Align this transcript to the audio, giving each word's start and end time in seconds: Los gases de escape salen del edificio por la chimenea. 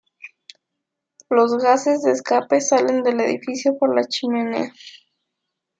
Los 1.29 1.55
gases 1.59 2.01
de 2.01 2.13
escape 2.13 2.59
salen 2.59 3.03
del 3.03 3.21
edificio 3.21 3.77
por 3.77 3.93
la 3.95 4.03
chimenea. 4.07 4.73